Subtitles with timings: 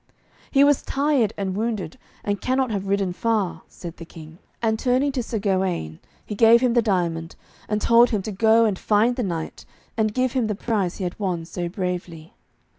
[0.49, 4.39] 'He was tired and wounded, and cannot have ridden far,' said the King.
[4.59, 7.35] And turning to Sir Gawaine, he gave him the diamond,
[7.69, 9.63] and told him to go and find the knight
[9.95, 12.33] and give him the prize he had won so bravely.